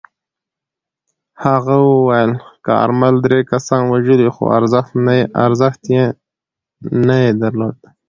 هغه 1.43 1.75
ویلي، 2.07 2.37
کارمل 2.67 3.15
درې 3.25 3.39
کسان 3.51 3.81
وژلي 3.91 4.29
خو 4.35 4.43
ارزښت 5.39 5.81
نه 7.07 7.15
یې 7.23 7.31
درلود. 7.41 7.77